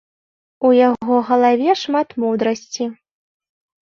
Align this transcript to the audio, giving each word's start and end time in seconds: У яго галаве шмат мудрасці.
У 0.69 0.69
яго 0.77 1.19
галаве 1.27 1.75
шмат 1.81 2.09
мудрасці. 2.23 2.89